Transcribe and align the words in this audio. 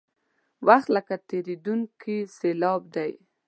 وخت 0.67 0.87
لکه 0.95 1.15
تېرېدونکې 1.29 2.17
سیلاب 2.37 2.81
دی. 2.95 3.11